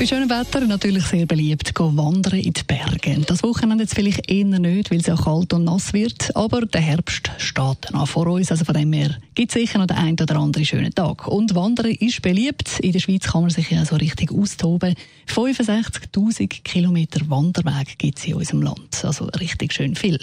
[0.00, 3.20] bei schönem Wetter natürlich sehr beliebt, gehen wandern in die Berge.
[3.26, 6.80] Das Wochenende jetzt vielleicht eher nicht, weil es auch kalt und nass wird, aber der
[6.80, 10.18] Herbst steht noch vor uns, also von dem her gibt es sicher noch den einen
[10.18, 11.28] oder anderen schönen Tag.
[11.28, 12.80] Und Wandern ist beliebt.
[12.80, 14.94] In der Schweiz kann man sich ja so richtig austoben.
[15.28, 20.18] 65'000 Kilometer Wanderweg gibt es in unserem Land, also richtig schön viel.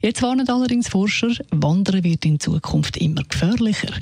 [0.00, 3.94] Jetzt warnen allerdings Forscher, Wandern wird in Zukunft immer gefährlicher.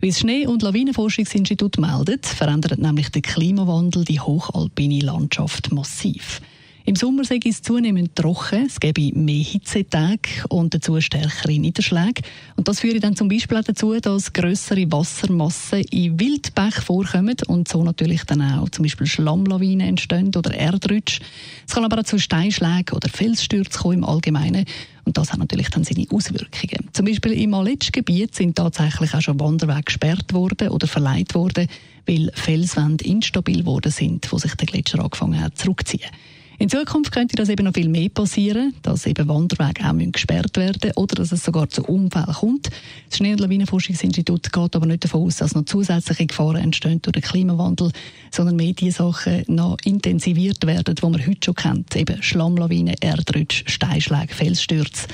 [0.00, 6.40] Wie das Schnee- und Lawinenforschungsinstitut meldet, verändert nämlich der Klimawandel die hochalpine Landschaft massiv.
[6.88, 12.22] Im Sommer sei es zunehmend trocken, es gebe mehr Hitzetage und dazu stärkere Niederschläge.
[12.54, 17.82] Und das führt dann zum Beispiel dazu, dass grössere Wassermassen in Wildbach vorkommen und so
[17.82, 21.18] natürlich dann auch zum Beispiel Schlammlawinen entstehen oder Erdrutsch.
[21.66, 24.64] Es kann aber auch zu Steinschlägen oder Felsstürzen kommen im Allgemeinen.
[25.04, 26.88] Und das hat natürlich dann seine Auswirkungen.
[26.92, 31.66] Zum Beispiel im Aletsch-Gebiet sind tatsächlich auch schon Wanderwege gesperrt worden oder verleiht worden,
[32.06, 36.10] weil Felswände instabil geworden sind, wo sich der Gletscher angefangen hat zurückzuziehen.
[36.58, 40.92] In Zukunft könnte das eben noch viel mehr passieren, dass eben Wanderwege auch gesperrt werden
[40.96, 42.70] oder dass es sogar zu Unfällen kommt.
[43.08, 47.92] Das Schnee- geht aber nicht davon aus, dass noch zusätzliche Gefahren entstehen durch den Klimawandel,
[48.30, 51.94] sondern mehr die Sachen noch intensiviert werden, die man heute schon kennt.
[51.94, 55.08] Eben Schlammlawinen, Erdrutsch, Steinschläge, Felsstürze.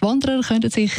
[0.00, 0.92] Wanderer können sich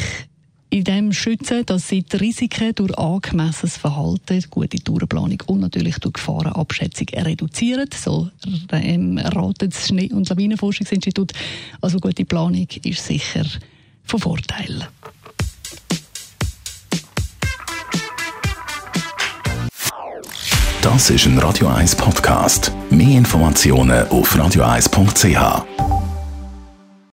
[0.78, 6.14] in dem schützen, dass sie die Risiken durch angemessenes Verhalten, gute Tourenplanung und natürlich durch
[6.14, 7.90] Gefahrenabschätzung reduzieren.
[7.96, 8.30] So
[8.72, 11.34] ratet das Schnee- und Lawinenforschungsinstitut.
[11.82, 13.46] Also gute Planung ist sicher
[14.04, 14.88] von Vorteil.
[20.84, 22.72] Das ist ein Radio 1 Podcast.
[22.92, 25.97] Mehr Informationen auf radio1.ch.